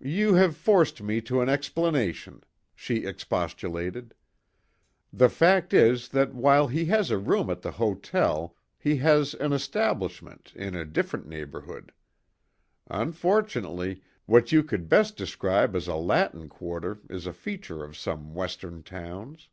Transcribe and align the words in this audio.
"You 0.00 0.34
have 0.34 0.56
forced 0.56 1.00
me 1.02 1.20
to 1.20 1.40
an 1.40 1.48
explanation," 1.48 2.42
she 2.74 3.06
expostulated. 3.06 4.12
"The 5.12 5.28
fact 5.28 5.72
is 5.72 6.08
that 6.08 6.34
while 6.34 6.66
he 6.66 6.86
has 6.86 7.12
a 7.12 7.16
room 7.16 7.48
at 7.48 7.62
the 7.62 7.70
hotel 7.70 8.56
he 8.76 8.96
has 8.96 9.34
an 9.34 9.52
establishment 9.52 10.52
in 10.56 10.74
a 10.74 10.84
different 10.84 11.28
neighbourhood. 11.28 11.92
Unfortunately, 12.90 14.02
what 14.26 14.50
you 14.50 14.64
could 14.64 14.88
best 14.88 15.16
describe 15.16 15.76
as 15.76 15.86
a 15.86 15.94
Latin 15.94 16.48
quarter 16.48 16.98
is 17.08 17.24
a 17.28 17.32
feature 17.32 17.84
of 17.84 17.96
some 17.96 18.34
Western 18.34 18.82
towns." 18.82 19.48